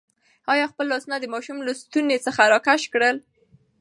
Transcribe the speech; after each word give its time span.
انا 0.51 0.65
خپل 0.71 0.85
لاسونه 0.91 1.17
د 1.19 1.25
ماشوم 1.33 1.57
له 1.67 1.71
ستوني 1.81 2.17
څخه 2.25 2.41
راکش 2.53 2.81
کړل. 2.93 3.17